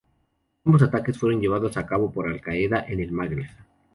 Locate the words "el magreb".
3.01-3.51